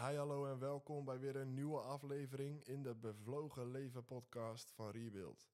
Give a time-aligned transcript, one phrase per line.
[0.00, 4.90] Hi, hallo en welkom bij weer een nieuwe aflevering in de Bevlogen Leven podcast van
[4.90, 5.48] Rebuild.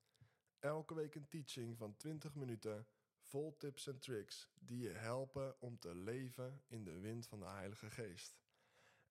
[0.59, 2.87] Elke week een teaching van 20 minuten
[3.19, 7.47] vol tips en tricks die je helpen om te leven in de wind van de
[7.47, 8.39] Heilige Geest.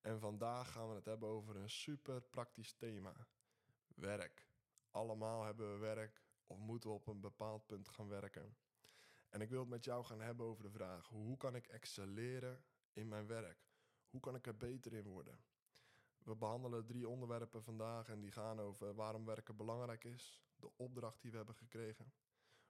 [0.00, 3.26] En vandaag gaan we het hebben over een super praktisch thema:
[3.94, 4.48] werk.
[4.90, 8.56] Allemaal hebben we werk of moeten we op een bepaald punt gaan werken.
[9.28, 12.64] En ik wil het met jou gaan hebben over de vraag: hoe kan ik excelleren
[12.92, 13.65] in mijn werk?
[14.10, 15.44] Hoe kan ik er beter in worden?
[16.18, 21.22] We behandelen drie onderwerpen vandaag en die gaan over waarom werken belangrijk is, de opdracht
[21.22, 22.12] die we hebben gekregen.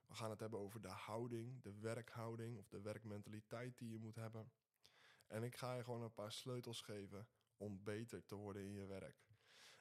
[0.05, 4.15] We gaan het hebben over de houding, de werkhouding of de werkmentaliteit die je moet
[4.15, 4.51] hebben.
[5.27, 8.85] En ik ga je gewoon een paar sleutels geven om beter te worden in je
[8.85, 9.27] werk.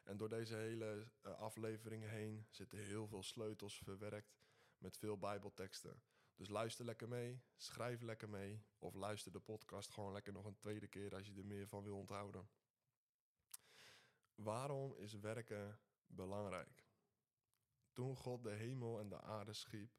[0.04, 4.38] En door deze hele uh, aflevering heen zitten heel veel sleutels verwerkt
[4.78, 6.02] met veel Bijbelteksten.
[6.36, 10.56] Dus luister lekker mee, schrijf lekker mee of luister de podcast gewoon lekker nog een
[10.56, 12.48] tweede keer als je er meer van wil onthouden.
[14.34, 16.84] Waarom is werken belangrijk?
[17.92, 19.90] Toen God de hemel en de aarde schiep,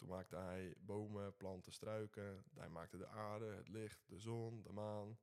[0.00, 2.44] toen maakte hij bomen, planten, struiken.
[2.54, 5.18] Hij maakte de aarde, het licht, de zon, de maan.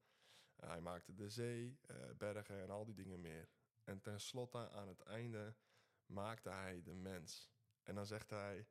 [0.56, 3.50] Hij maakte de zee, eh, bergen en al die dingen meer.
[3.84, 5.56] En tenslotte aan het einde
[6.06, 7.52] maakte hij de mens.
[7.84, 8.68] En dan zegt hij: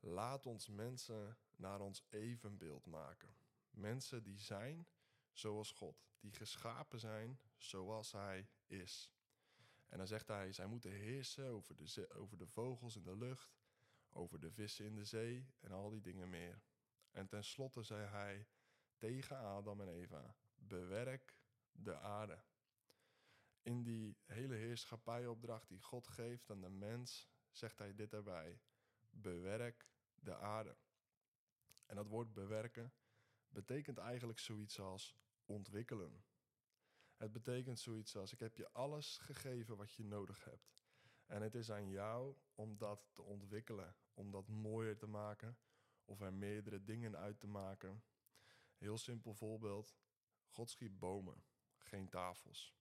[0.00, 3.36] Laat ons mensen naar ons evenbeeld maken.
[3.70, 4.86] Mensen die zijn
[5.32, 9.12] zoals God, die geschapen zijn zoals Hij is.
[9.88, 13.58] En dan zegt hij: Zij moeten heersen over de, over de vogels in de lucht,
[14.10, 16.62] over de vissen in de zee en al die dingen meer.
[17.10, 18.46] En tenslotte zei hij
[18.96, 21.36] tegen Adam en Eva: Bewerk
[21.72, 22.42] de aarde.
[23.62, 28.60] In die hele heerschapijopdracht die God geeft aan de mens, zegt hij dit erbij:
[29.20, 30.76] Bewerk de aarde.
[31.86, 32.92] En dat woord bewerken
[33.48, 36.24] betekent eigenlijk zoiets als ontwikkelen.
[37.16, 40.76] Het betekent zoiets als: ik heb je alles gegeven wat je nodig hebt.
[41.26, 45.58] En het is aan jou om dat te ontwikkelen, om dat mooier te maken
[46.04, 48.04] of er meerdere dingen uit te maken.
[48.76, 49.96] Heel simpel voorbeeld:
[50.46, 51.44] God schiep bomen,
[51.76, 52.76] geen tafels.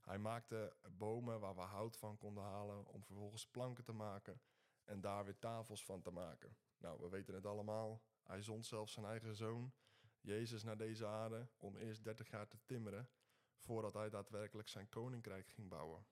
[0.00, 4.40] Hij maakte bomen waar we hout van konden halen om vervolgens planken te maken
[4.84, 6.56] en daar weer tafels van te maken.
[6.78, 8.02] Nou, we weten het allemaal.
[8.22, 9.72] Hij zond zelfs zijn eigen zoon,
[10.20, 13.08] Jezus, naar deze aarde om eerst 30 jaar te timmeren
[13.56, 16.06] voordat hij daadwerkelijk zijn koninkrijk ging bouwen.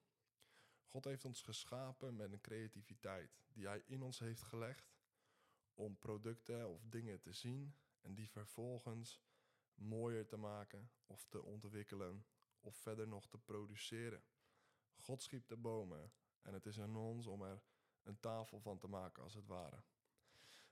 [0.86, 4.92] God heeft ons geschapen met een creativiteit die hij in ons heeft gelegd
[5.74, 9.20] om producten of dingen te zien en die vervolgens
[9.74, 12.26] mooier te maken of te ontwikkelen
[12.60, 14.22] of verder nog te produceren.
[14.96, 17.62] God schiep de bomen en het is aan ons om er
[18.02, 19.82] een tafel van te maken, als het ware.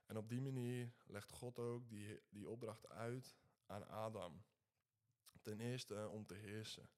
[0.06, 4.44] En op die manier legt God ook die, die opdracht uit aan Adam.
[5.43, 6.88] Ten eerste om te heersen,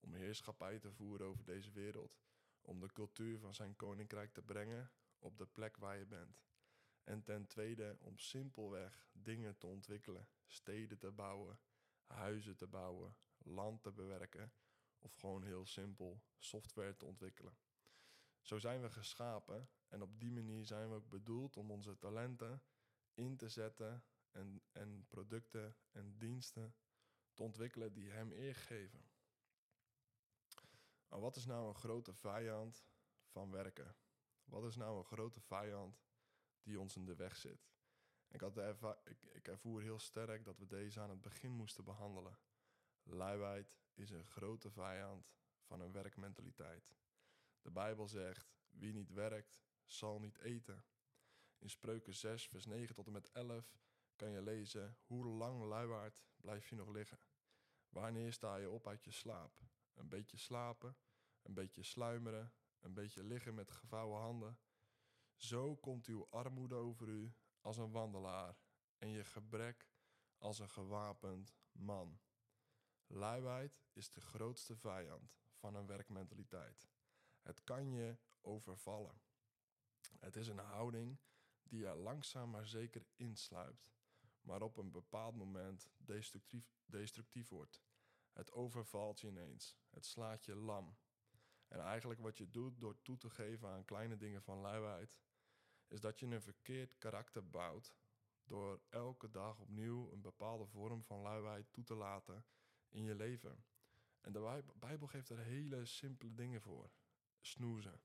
[0.00, 2.18] om heerschappij te voeren over deze wereld,
[2.62, 6.44] om de cultuur van zijn koninkrijk te brengen op de plek waar je bent.
[7.04, 11.58] En ten tweede om simpelweg dingen te ontwikkelen, steden te bouwen,
[12.06, 14.52] huizen te bouwen, land te bewerken
[14.98, 17.56] of gewoon heel simpel software te ontwikkelen.
[18.44, 22.62] Zo zijn we geschapen en op die manier zijn we ook bedoeld om onze talenten
[23.14, 26.74] in te zetten en, en producten en diensten
[27.32, 29.08] te ontwikkelen die Hem eer geven.
[31.08, 32.86] Maar wat is nou een grote vijand
[33.26, 33.96] van werken?
[34.44, 36.04] Wat is nou een grote vijand
[36.62, 37.68] die ons in de weg zit?
[38.28, 38.56] Ik, had
[39.04, 42.38] ik, ik ervoer heel sterk dat we deze aan het begin moesten behandelen.
[43.02, 45.32] Luiheid is een grote vijand
[45.62, 46.94] van een werkmentaliteit.
[47.64, 50.84] De Bijbel zegt: wie niet werkt, zal niet eten.
[51.58, 53.78] In Spreuken 6, vers 9 tot en met 11
[54.16, 57.18] kan je lezen: Hoe lang luiwaard blijf je nog liggen?
[57.88, 59.60] Wanneer sta je op uit je slaap?
[59.94, 60.96] Een beetje slapen,
[61.42, 64.58] een beetje sluimeren, een beetje liggen met gevouwen handen.
[65.36, 68.58] Zo komt uw armoede over u als een wandelaar
[68.98, 69.88] en je gebrek
[70.38, 72.20] als een gewapend man.
[73.06, 76.93] Luiheid is de grootste vijand van een werkmentaliteit.
[77.44, 79.20] Het kan je overvallen.
[80.18, 81.18] Het is een houding
[81.62, 83.92] die er langzaam maar zeker insluipt,
[84.40, 87.82] maar op een bepaald moment destructief, destructief wordt.
[88.32, 90.96] Het overvalt je ineens, het slaat je lam.
[91.68, 95.20] En eigenlijk wat je doet door toe te geven aan kleine dingen van luiheid,
[95.88, 97.94] is dat je een verkeerd karakter bouwt
[98.44, 102.44] door elke dag opnieuw een bepaalde vorm van luiheid toe te laten
[102.88, 103.64] in je leven.
[104.20, 106.90] En de Bijbel geeft er hele simpele dingen voor.
[107.46, 108.00] Snoezen.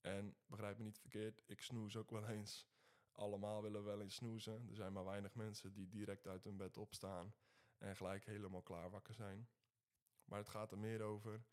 [0.00, 2.68] En begrijp me niet verkeerd, ik snoes ook wel eens.
[3.12, 4.68] Allemaal willen wel eens snoezen.
[4.68, 7.34] Er zijn maar weinig mensen die direct uit hun bed opstaan
[7.78, 9.48] en gelijk helemaal klaar wakker zijn.
[10.24, 11.44] Maar het gaat er meer over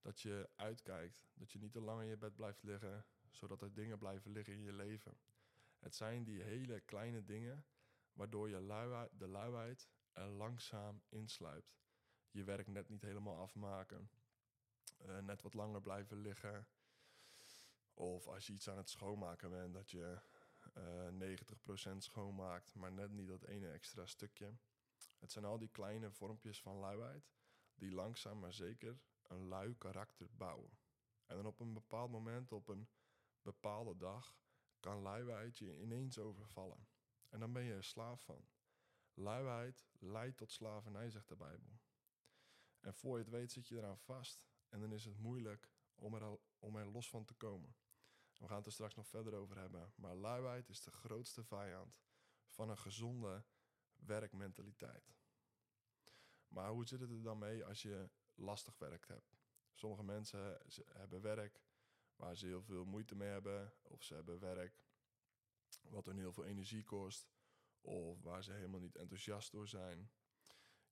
[0.00, 1.28] dat je uitkijkt.
[1.34, 4.54] Dat je niet te lang in je bed blijft liggen, zodat er dingen blijven liggen
[4.54, 5.18] in je leven.
[5.78, 7.64] Het zijn die hele kleine dingen
[8.12, 11.80] waardoor je luiheid, de luiheid er langzaam insluipt.
[12.30, 14.10] Je werk net niet helemaal afmaken.
[14.96, 16.66] Eh, net wat langer blijven liggen.
[17.94, 20.20] Of als je iets aan het schoonmaken bent, dat je
[20.74, 24.56] eh 90% schoonmaakt, maar net niet dat ene extra stukje.
[25.18, 27.30] Het zijn al die kleine vormpjes van luiheid
[27.74, 30.78] die langzaam maar zeker een lui karakter bouwen.
[31.26, 32.88] En dan op een bepaald moment, op een
[33.42, 34.36] bepaalde dag,
[34.80, 36.88] kan luiheid je ineens overvallen.
[37.28, 38.48] En dan ben je er slaaf van.
[39.14, 41.78] Luiheid leidt tot slavernij, zegt de Bijbel.
[42.80, 44.48] En voor je het weet zit je eraan vast.
[44.68, 47.76] En dan is het moeilijk om er, al, om er los van te komen.
[48.38, 49.92] We gaan het er straks nog verder over hebben.
[49.94, 52.00] Maar luiheid is de grootste vijand
[52.46, 53.44] van een gezonde
[53.96, 55.16] werkmentaliteit.
[56.48, 59.36] Maar hoe zit het er dan mee als je lastig werk hebt?
[59.72, 60.60] Sommige mensen
[60.92, 61.62] hebben werk
[62.16, 63.72] waar ze heel veel moeite mee hebben.
[63.82, 64.84] Of ze hebben werk
[65.82, 67.30] wat hun heel veel energie kost.
[67.80, 70.10] Of waar ze helemaal niet enthousiast door zijn.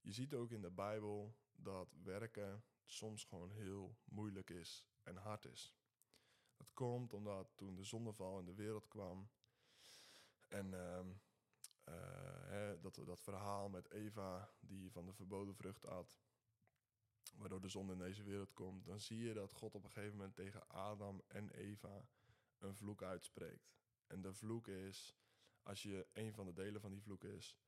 [0.01, 5.45] Je ziet ook in de Bijbel dat werken soms gewoon heel moeilijk is en hard
[5.45, 5.75] is.
[6.57, 9.31] Dat komt omdat toen de zondeval in de wereld kwam
[10.49, 11.09] en ehm,
[11.85, 11.95] eh,
[12.49, 16.19] hè, dat, dat verhaal met Eva die van de verboden vrucht at,
[17.37, 20.17] waardoor de zonde in deze wereld komt, dan zie je dat God op een gegeven
[20.17, 22.09] moment tegen Adam en Eva
[22.59, 23.75] een vloek uitspreekt.
[24.07, 25.17] En de vloek is,
[25.63, 27.59] als je een van de delen van die vloek is,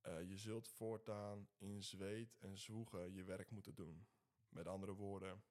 [0.00, 4.06] eh, je zult voortaan in zweet en zwoegen je werk moeten doen.
[4.48, 5.42] Met andere woorden,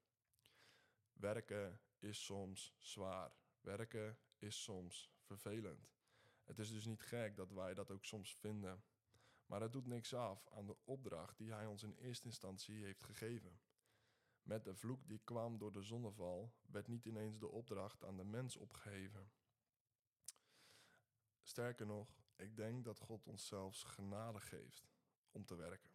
[1.13, 3.31] werken is soms zwaar.
[3.61, 5.89] Werken is soms vervelend.
[6.43, 8.83] Het is dus niet gek dat wij dat ook soms vinden.
[9.45, 13.03] Maar het doet niks af aan de opdracht die hij ons in eerste instantie heeft
[13.03, 13.59] gegeven.
[14.41, 18.23] Met de vloek die kwam door de zonneval werd niet ineens de opdracht aan de
[18.23, 19.31] mens opgeheven.
[21.41, 24.87] Sterker nog, ik denk dat God ons zelfs genade geeft
[25.31, 25.86] om te werken.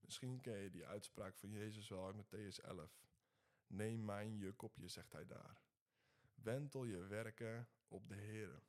[0.00, 3.06] Misschien ken je die uitspraak van Jezus wel uit Matthäus 11.
[3.66, 5.62] Neem mijn juk op je, zegt hij daar.
[6.34, 8.62] Wentel je werken op de Heer.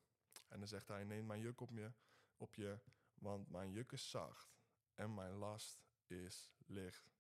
[0.48, 1.92] En dan zegt hij, neem mijn juk op je,
[2.38, 2.80] op je,
[3.14, 4.60] want mijn juk is zacht
[4.96, 7.18] en mijn last is licht.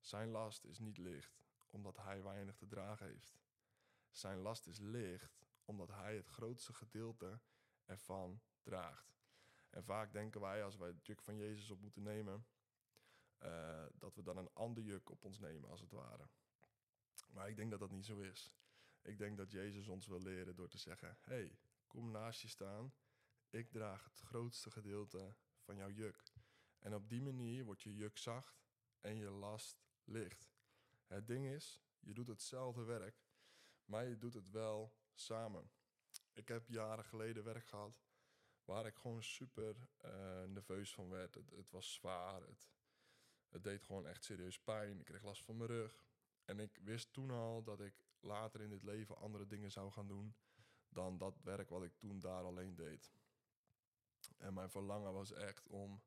[0.00, 3.38] Zijn last is niet licht, omdat hij weinig te dragen heeft.
[4.10, 7.40] Zijn last is licht, omdat hij het grootste gedeelte
[7.84, 9.16] ervan draagt.
[9.70, 12.46] En vaak denken wij, als wij het juk van Jezus op moeten nemen,
[13.42, 16.28] uh, dat we dan een ander juk op ons nemen, als het ware.
[17.30, 18.54] Maar ik denk dat dat niet zo is.
[19.02, 22.94] Ik denk dat Jezus ons wil leren door te zeggen: hey, kom naast je staan.
[23.50, 26.22] Ik draag het grootste gedeelte van jouw juk.
[26.78, 28.66] En op die manier wordt je juk zacht
[29.00, 30.50] en je last licht.
[31.06, 33.24] Het ding is, je doet hetzelfde werk,
[33.84, 35.70] maar je doet het wel samen.
[36.32, 38.02] Ik heb jaren geleden werk gehad
[38.64, 41.34] waar ik gewoon super uh, nerveus van werd.
[41.34, 42.68] Het, het was zwaar, het,
[43.48, 44.98] het deed gewoon echt serieus pijn.
[44.98, 46.06] Ik kreeg last van mijn rug.
[46.44, 50.06] En ik wist toen al dat ik later in dit leven andere dingen zou gaan
[50.06, 50.36] doen
[50.88, 53.12] dan dat werk wat ik toen daar alleen deed.
[54.36, 56.02] En mijn verlangen was echt om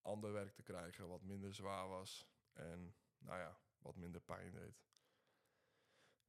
[0.00, 4.84] ander werk te krijgen wat minder zwaar was en nou ja, wat minder pijn deed.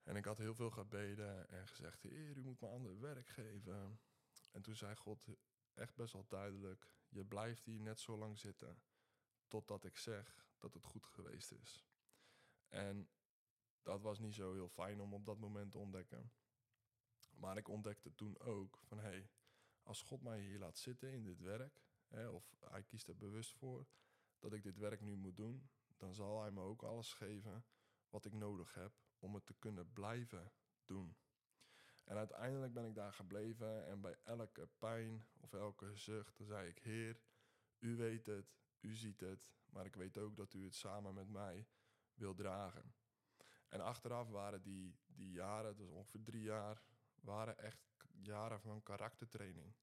[0.03, 3.99] En ik had heel veel gebeden en gezegd: Heer, u moet me ander werk geven.
[4.51, 5.27] En toen zei God
[5.73, 8.81] echt best wel duidelijk: Je blijft hier net zo lang zitten
[9.53, 11.85] totdat ik zeg dat het goed geweest is.
[12.67, 13.09] En
[13.81, 16.31] dat was niet zo heel fijn om op dat moment te ontdekken.
[17.35, 19.29] Maar ik ontdekte toen ook van hé, hey,
[19.83, 23.53] als God mij hier laat zitten in dit werk, hè, of hij kiest er bewust
[23.53, 23.87] voor
[24.39, 27.65] dat ik dit werk nu moet doen, dan zal hij me ook alles geven
[28.09, 30.51] wat ik nodig heb om het te kunnen blijven
[30.85, 31.17] doen.
[32.03, 36.69] En uiteindelijk ben ik daar gebleven en bij elke pijn of elke zucht, dan zei
[36.69, 37.21] ik: Heer,
[37.79, 41.29] u weet het, u ziet het, maar ik weet ook dat u het samen met
[41.29, 41.67] mij
[42.13, 42.95] wil dragen.
[43.67, 46.83] En achteraf waren die, die jaren, dus ongeveer drie jaar,
[47.15, 47.79] waren echt
[48.21, 49.75] jaren van karaktertraining.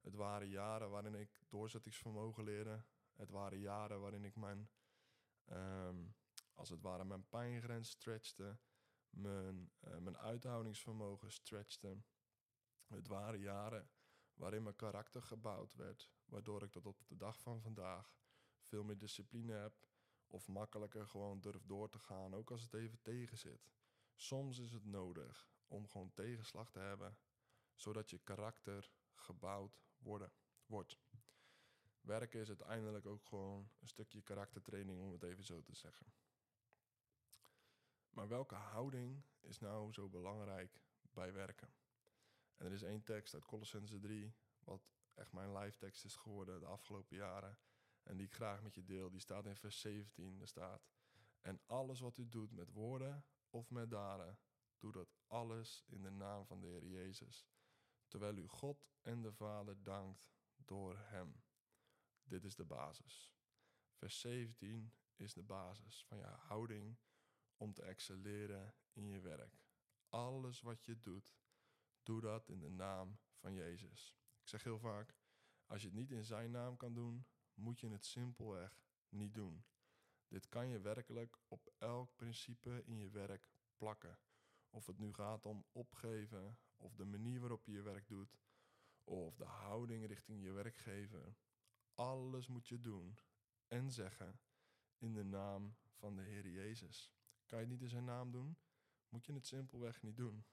[0.00, 2.84] Het waren jaren waarin ik doorzettingsvermogen leerde.
[3.14, 4.70] Het waren jaren waarin ik mijn,
[5.46, 6.14] um,
[6.54, 8.58] als het ware, mijn pijngrens stretchte.
[9.10, 12.02] Mijn, uh, mijn uithoudingsvermogen stretchte.
[12.86, 13.90] Het waren jaren
[14.34, 16.10] waarin mijn karakter gebouwd werd.
[16.24, 18.14] Waardoor ik tot op de dag van vandaag
[18.66, 19.84] veel meer discipline heb.
[20.26, 23.70] Of makkelijker gewoon durf door te gaan, ook als het even tegen zit.
[24.14, 27.18] Soms is het nodig om gewoon tegenslag te hebben,
[27.74, 30.32] zodat je karakter gebouwd worden,
[30.66, 30.98] wordt.
[32.00, 36.12] Werken is uiteindelijk ook gewoon een stukje karaktertraining, om het even zo te zeggen.
[38.10, 40.80] Maar welke houding is nou zo belangrijk
[41.12, 41.74] bij werken?
[42.56, 44.82] En er is één tekst uit Colossense 3, wat
[45.14, 47.58] echt mijn live tekst is geworden de afgelopen jaren.
[48.06, 49.10] En die ik graag met je deel.
[49.10, 50.40] Die staat in vers 17.
[50.40, 50.88] Er staat:
[51.40, 54.38] En alles wat u doet met woorden of met daden,
[54.78, 57.48] doe dat alles in de naam van de Heer Jezus.
[58.08, 61.42] Terwijl u God en de Vader dankt door Hem.
[62.24, 63.32] Dit is de basis.
[63.92, 66.98] Vers 17 is de basis van je houding
[67.56, 69.64] om te excelleren in je werk.
[70.08, 71.36] Alles wat je doet,
[72.02, 74.16] doe dat in de naam van Jezus.
[74.40, 75.14] Ik zeg heel vaak:
[75.66, 79.64] als je het niet in Zijn naam kan doen, moet je het simpelweg niet doen.
[80.28, 84.18] Dit kan je werkelijk op elk principe in je werk plakken.
[84.70, 88.38] Of het nu gaat om opgeven, of de manier waarop je je werk doet,
[89.04, 91.36] of de houding richting je werkgever.
[91.94, 93.18] Alles moet je doen
[93.68, 94.40] en zeggen
[94.98, 97.10] in de naam van de Heer Jezus.
[97.46, 98.56] Kan je het niet in zijn naam doen,
[99.08, 100.44] moet je het simpelweg niet doen.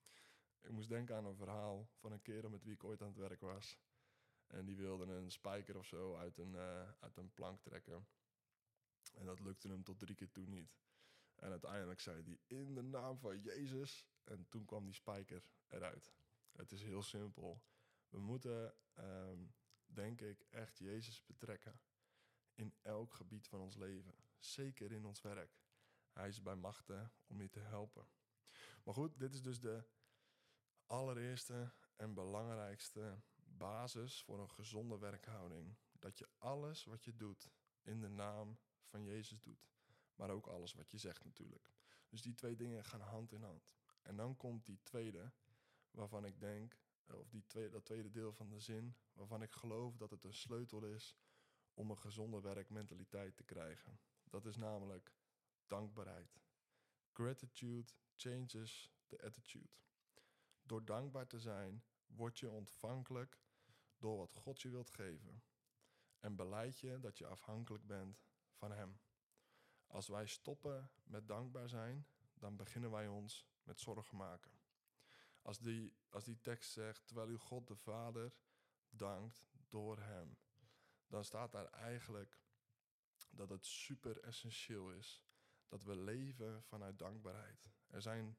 [0.66, 3.16] Ik moest denken aan een verhaal van een kerel met wie ik ooit aan het
[3.16, 3.78] werk was.
[4.48, 8.06] En die wilde een spijker of zo uit een, uh, uit een plank trekken.
[9.14, 10.78] En dat lukte hem tot drie keer toe niet.
[11.34, 14.06] En uiteindelijk zei hij in de naam van Jezus.
[14.24, 16.12] En toen kwam die spijker eruit.
[16.52, 17.62] Het is heel simpel.
[18.08, 19.54] We moeten, um,
[19.86, 21.80] denk ik, echt Jezus betrekken.
[22.54, 24.14] In elk gebied van ons leven.
[24.38, 25.60] Zeker in ons werk.
[26.12, 28.06] Hij is bij machten om je te helpen.
[28.84, 29.84] Maar goed, dit is dus de
[30.86, 33.20] allereerste en belangrijkste
[33.58, 35.76] basis voor een gezonde werkhouding.
[35.98, 37.50] Dat je alles wat je doet
[37.82, 39.68] in de naam van Jezus doet.
[40.14, 41.70] Maar ook alles wat je zegt natuurlijk.
[42.08, 43.76] Dus die twee dingen gaan hand in hand.
[44.02, 45.32] En dan komt die tweede,
[45.90, 49.96] waarvan ik denk, of die tweede, dat tweede deel van de zin, waarvan ik geloof
[49.96, 51.16] dat het een sleutel is
[51.74, 54.00] om een gezonde werkmentaliteit te krijgen.
[54.24, 55.12] Dat is namelijk
[55.66, 56.40] dankbaarheid.
[57.12, 59.68] Gratitude changes the attitude.
[60.62, 63.38] Door dankbaar te zijn, word je ontvankelijk
[63.98, 65.42] door wat God je wilt geven.
[66.18, 68.20] En beleid je dat je afhankelijk bent
[68.52, 69.00] van Hem.
[69.86, 74.50] Als wij stoppen met dankbaar zijn, dan beginnen wij ons met zorgen maken.
[75.42, 78.32] Als die, als die tekst zegt, terwijl u God de Vader
[78.90, 80.38] dankt door Hem,
[81.06, 82.40] dan staat daar eigenlijk
[83.30, 85.26] dat het super essentieel is
[85.68, 87.68] dat we leven vanuit dankbaarheid.
[87.86, 88.38] Er zijn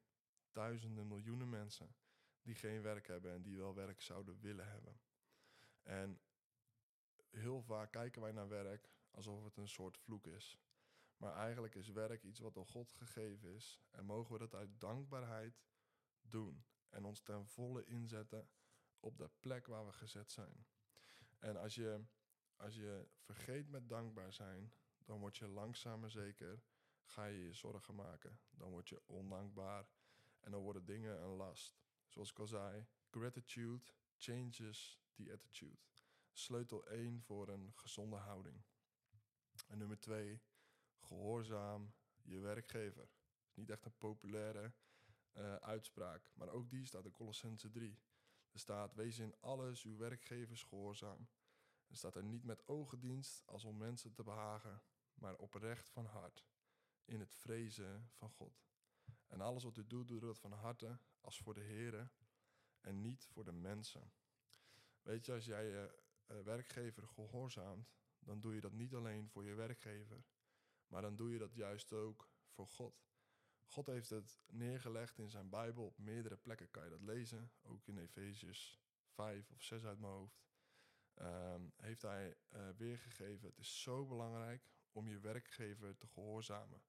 [0.52, 1.96] duizenden, miljoenen mensen
[2.42, 5.00] die geen werk hebben en die wel werk zouden willen hebben.
[5.90, 6.22] En
[7.30, 10.60] heel vaak kijken wij naar werk alsof het een soort vloek is.
[11.18, 13.82] Maar eigenlijk is werk iets wat door God gegeven is.
[13.92, 15.62] En mogen we dat uit dankbaarheid
[16.22, 16.66] doen.
[16.90, 18.50] En ons ten volle inzetten
[19.00, 20.66] op de plek waar we gezet zijn.
[21.40, 22.06] En als je,
[22.56, 24.74] als je vergeet met dankbaar zijn,
[25.06, 26.64] dan word je langzaam zeker,
[27.04, 28.40] ga je je zorgen maken.
[28.52, 29.90] Dan word je ondankbaar
[30.40, 31.80] en dan worden dingen een last.
[32.08, 33.86] Zoals ik al zei, gratitude
[34.18, 35.78] changes the attitude.
[36.32, 38.62] Sleutel 1 voor een gezonde houding.
[39.68, 40.42] En nummer 2,
[41.00, 43.10] gehoorzaam je werkgever.
[43.54, 44.74] Niet echt een populaire
[45.34, 48.00] uh, uitspraak, maar ook die staat in Colossense 3.
[48.52, 51.30] Er staat, wees in alles uw werkgevers gehoorzaam.
[51.88, 54.82] Er staat er niet met ogendienst als om mensen te behagen,
[55.14, 56.46] maar oprecht van hart,
[57.06, 58.64] in het vrezen van God.
[59.28, 62.10] En alles wat u doet, doe dat van harte als voor de Here
[62.82, 64.12] en niet voor de mensen.
[65.10, 66.00] Weet je, als jij je
[66.32, 70.24] uh, werkgever gehoorzaamt, dan doe je dat niet alleen voor je werkgever,
[70.88, 73.04] maar dan doe je dat juist ook voor God.
[73.66, 75.86] God heeft het neergelegd in zijn Bijbel.
[75.86, 77.52] Op meerdere plekken kan je dat lezen.
[77.62, 80.48] Ook in Efeziërs 5 of 6 uit mijn hoofd.
[81.22, 83.48] Um, heeft hij uh, weergegeven.
[83.48, 86.82] Het is zo belangrijk om je werkgever te gehoorzamen.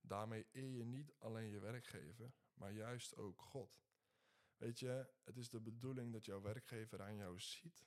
[0.00, 3.82] Daarmee eer je niet alleen je werkgever, maar juist ook God.
[4.56, 7.86] Weet je, het is de bedoeling dat jouw werkgever aan jou ziet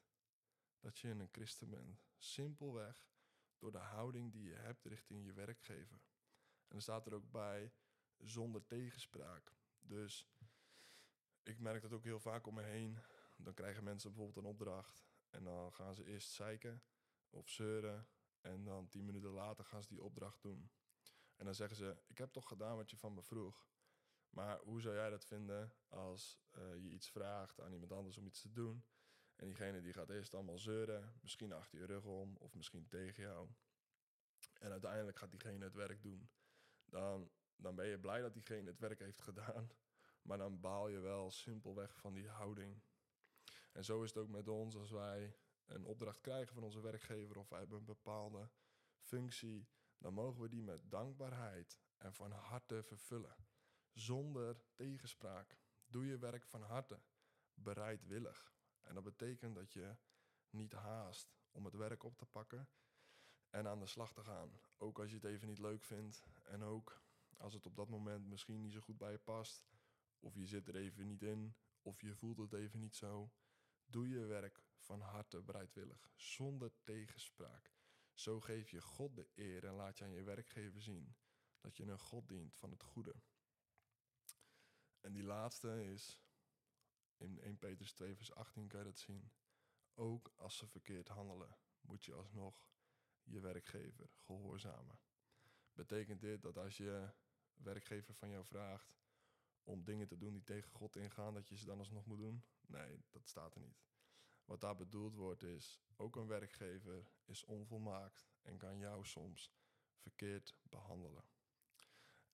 [0.80, 2.06] dat je een christen bent.
[2.18, 3.10] Simpelweg
[3.58, 5.98] door de houding die je hebt richting je werkgever.
[6.68, 7.74] En dan staat er ook bij
[8.18, 9.54] zonder tegenspraak.
[9.80, 10.28] Dus
[11.44, 13.00] ik merk dat ook heel vaak om me heen.
[13.38, 16.84] Dan krijgen mensen bijvoorbeeld een opdracht en dan gaan ze eerst zeiken
[17.30, 18.08] of zeuren
[18.42, 20.72] en dan tien minuten later gaan ze die opdracht doen.
[21.36, 23.68] En dan zeggen ze: Ik heb toch gedaan wat je van me vroeg.
[24.38, 28.26] Maar hoe zou jij dat vinden als uh, je iets vraagt aan iemand anders om
[28.26, 28.86] iets te doen?
[29.36, 33.24] En diegene die gaat eerst allemaal zeuren, misschien achter je rug om of misschien tegen
[33.24, 33.50] jou.
[34.60, 36.30] En uiteindelijk gaat diegene het werk doen.
[36.86, 39.70] Dan, dan ben je blij dat diegene het werk heeft gedaan.
[40.28, 42.82] Maar dan baal je wel simpelweg van die houding.
[43.72, 47.38] En zo is het ook met ons als wij een opdracht krijgen van onze werkgever
[47.38, 48.50] of wij hebben een bepaalde
[49.00, 53.36] functie dan mogen we die met dankbaarheid en van harte vervullen,
[54.00, 55.58] zonder tegenspraak.
[55.88, 57.00] Doe je werk van harte,
[57.54, 58.54] bereidwillig.
[58.82, 59.96] En dat betekent dat je
[60.50, 62.70] niet haast om het werk op te pakken
[63.50, 64.60] en aan de slag te gaan.
[64.78, 67.02] Ook als je het even niet leuk vindt en ook
[67.38, 69.68] als het op dat moment misschien niet zo goed bij je past,
[70.20, 73.32] of je zit er even niet in, of je voelt het even niet zo.
[73.86, 77.72] Doe je werk van harte bereidwillig, zonder tegenspraak.
[78.14, 81.16] Zo geef je God de eer en laat je aan je werkgever zien
[81.60, 83.16] dat je een God dient van het goede.
[85.08, 86.22] En die laatste is,
[87.18, 89.32] in 1 Petrus 2 vers 18 kan je dat zien.
[89.94, 92.72] Ook als ze verkeerd handelen, moet je alsnog
[93.24, 95.00] je werkgever gehoorzamen.
[95.74, 97.10] Betekent dit dat als je
[97.54, 98.96] werkgever van jou vraagt
[99.64, 102.44] om dingen te doen die tegen God ingaan, dat je ze dan alsnog moet doen?
[102.62, 103.86] Nee, dat staat er niet.
[104.46, 109.52] Wat daar bedoeld wordt is, ook een werkgever is onvolmaakt en kan jou soms
[109.98, 111.24] verkeerd behandelen.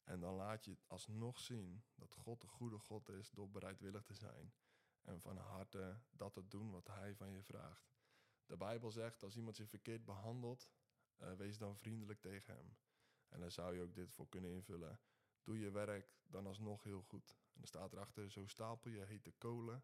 [0.04, 4.14] En dan laat je alsnog zien dat God de goede God is door bereidwillig te
[4.14, 4.54] zijn
[5.02, 7.94] en van harte dat te doen wat Hij van je vraagt.
[8.46, 10.70] De Bijbel zegt, als iemand je verkeerd behandelt,
[11.18, 12.78] uh, wees dan vriendelijk tegen hem.
[13.30, 15.00] En daar zou je ook dit voor kunnen invullen.
[15.44, 17.38] Doe je werk dan alsnog heel goed.
[17.54, 19.84] En er staat erachter, zo stapel je hete kolen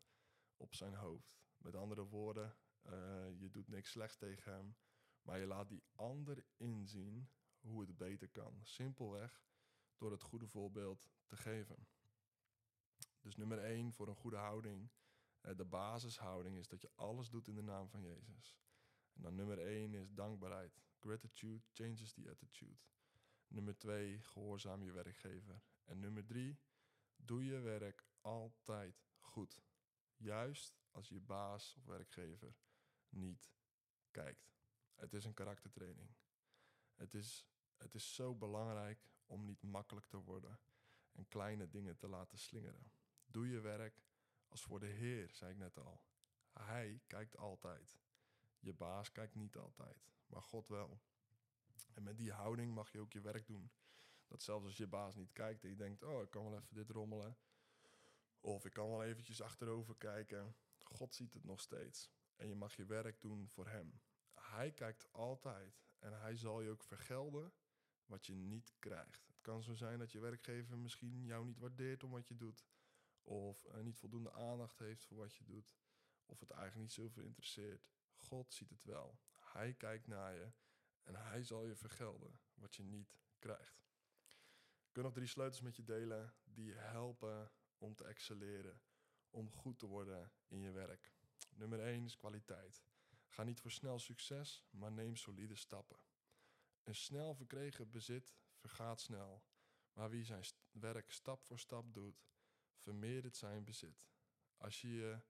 [0.58, 1.38] op zijn hoofd.
[1.58, 2.92] Met andere woorden, uh,
[3.40, 4.78] je doet niks slechts tegen hem,
[5.22, 8.60] maar je laat die ander inzien hoe het beter kan.
[8.64, 9.44] Simpelweg
[10.00, 11.88] door het goede voorbeeld te geven.
[13.22, 14.90] Dus nummer één voor een goede houding.
[15.42, 18.58] Uh, de basishouding is dat je alles doet in de naam van Jezus.
[19.14, 20.80] En dan nummer één is dankbaarheid.
[21.00, 22.78] Gratitude changes the attitude.
[23.48, 25.62] Nummer twee, gehoorzaam je werkgever.
[25.84, 26.60] En nummer drie,
[27.16, 29.62] doe je werk altijd goed.
[30.16, 32.56] Juist als je baas of werkgever
[33.10, 33.52] niet
[34.12, 34.54] kijkt.
[34.96, 36.10] Het is een karaktertraining.
[36.96, 40.60] Het is, het is zo belangrijk om niet makkelijk te worden
[41.12, 42.92] en kleine dingen te laten slingeren.
[43.26, 44.04] Doe je werk
[44.48, 46.02] als voor de Heer, zei ik net al.
[46.54, 48.00] Hij kijkt altijd.
[48.60, 51.02] Je baas kijkt niet altijd, maar God wel.
[51.94, 53.72] En met die houding mag je ook je werk doen.
[54.28, 56.76] Dat zelfs als je baas niet kijkt en je denkt, oh, ik kan wel even
[56.76, 57.38] dit rommelen.
[58.40, 60.56] Of ik kan wel eventjes achterover kijken.
[60.84, 62.10] God ziet het nog steeds.
[62.36, 64.02] En je mag je werk doen voor Hem.
[64.34, 67.54] Hij kijkt altijd en Hij zal je ook vergelden
[68.10, 69.28] wat je niet krijgt.
[69.28, 72.66] Het kan zo zijn dat je werkgever misschien jou niet waardeert om wat je doet.
[73.24, 75.76] Of uh, niet voldoende aandacht heeft voor wat je doet.
[76.26, 77.90] Of het eigenlijk niet zoveel interesseert.
[78.16, 79.20] God ziet het wel.
[79.36, 80.52] Hij kijkt naar je
[81.04, 83.88] en hij zal je vergelden wat je niet krijgt.
[84.88, 88.82] Ik kan nog drie sleutels met je delen die je helpen om te excelleren,
[89.30, 91.14] om goed te worden in je werk.
[91.56, 92.84] Nummer 1 is kwaliteit.
[93.28, 95.98] Ga niet voor snel succes, maar neem solide stappen.
[96.90, 99.44] Een snel verkregen bezit vergaat snel,
[99.94, 102.26] maar wie zijn werk stap voor stap doet,
[102.78, 104.10] vermeerdert zijn bezit.
[104.58, 105.22] Als je je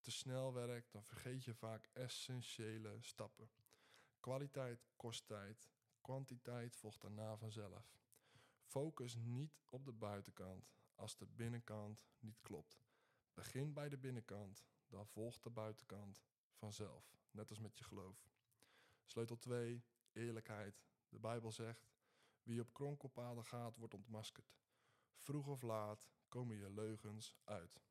[0.00, 3.50] te snel werkt, dan vergeet je vaak essentiële stappen.
[4.20, 5.70] Kwaliteit kost tijd,
[6.00, 7.98] kwantiteit volgt daarna vanzelf.
[8.62, 12.84] Focus niet op de buitenkant als de binnenkant niet klopt.
[13.34, 16.22] Begin bij de binnenkant, dan volgt de buitenkant
[16.54, 18.30] vanzelf, net als met je geloof.
[19.04, 20.90] Sleutel 2, eerlijkheid.
[21.12, 21.88] De Bijbel zegt:
[22.42, 24.54] Wie op kronkelpaden gaat, wordt ontmaskerd.
[25.16, 27.82] Vroeg of laat komen je leugens uit.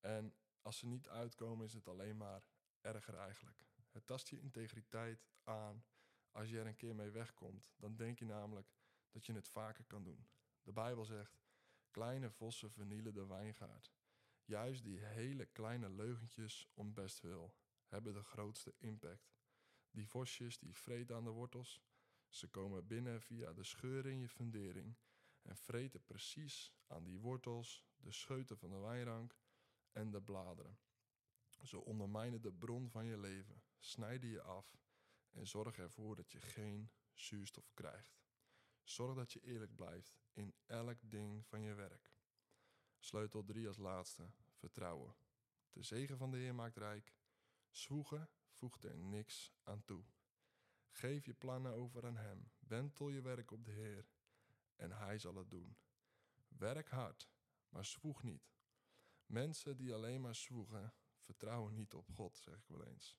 [0.00, 2.48] En als ze niet uitkomen, is het alleen maar
[2.80, 3.66] erger eigenlijk.
[3.90, 5.84] Het tast je integriteit aan.
[6.30, 8.74] Als je er een keer mee wegkomt, dan denk je namelijk
[9.10, 10.28] dat je het vaker kan doen.
[10.62, 11.40] De Bijbel zegt:
[11.90, 13.92] kleine vossen vernielen de wijngaard.
[14.44, 16.94] Juist die hele kleine leugentjes om
[17.86, 19.34] hebben de grootste impact.
[19.90, 21.85] Die vosjes die vreten aan de wortels,
[22.36, 24.96] ze komen binnen via de scheuren in je fundering
[25.42, 29.36] en vreten precies aan die wortels, de scheuten van de wijnrank
[29.92, 30.78] en de bladeren.
[31.62, 34.78] Ze ondermijnen de bron van je leven, snijden je af
[35.30, 38.24] en zorgen ervoor dat je geen zuurstof krijgt.
[38.82, 42.14] Zorg dat je eerlijk blijft in elk ding van je werk.
[42.98, 45.16] Sleutel 3 als laatste: vertrouwen.
[45.72, 47.14] De zegen van de Heer maakt rijk.
[47.70, 50.04] Zwoegen voegt er niks aan toe.
[50.96, 52.50] Geef je plannen over aan Hem.
[52.58, 54.06] Wentel je werk op de Heer
[54.76, 55.76] en Hij zal het doen.
[56.48, 57.30] Werk hard,
[57.68, 58.54] maar zwoeg niet.
[59.26, 63.18] Mensen die alleen maar zwoegen, vertrouwen niet op God, zeg ik wel eens.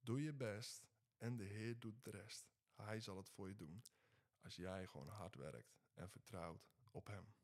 [0.00, 2.52] Doe je best en de Heer doet de rest.
[2.74, 3.84] Hij zal het voor je doen
[4.42, 7.34] als jij gewoon hard werkt en vertrouwt op Hem.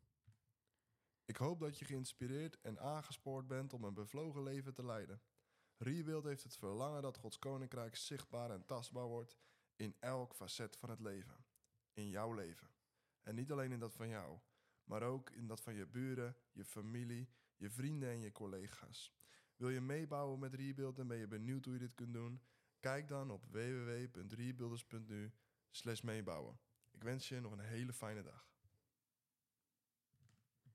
[1.25, 5.23] Ik hoop dat je geïnspireerd en aangespoord bent om een bevlogen leven te leiden.
[5.79, 9.37] Rebuild heeft het verlangen dat Gods koninkrijk zichtbaar en tastbaar wordt
[9.77, 11.45] in elk facet van het leven.
[11.93, 12.71] in jouw leven.
[13.23, 14.39] En niet alleen in dat van jou,
[14.85, 19.15] maar ook in dat van je buren, je familie, je vrienden en je collega's.
[19.57, 22.43] Wil je meebouwen met Rebuild en ben je benieuwd hoe je dit kunt doen?
[22.81, 25.33] Kijk dan op www.rebuilders.nu
[26.03, 26.59] meebouwen.
[26.91, 28.56] Ik wens je nog een hele fijne dag.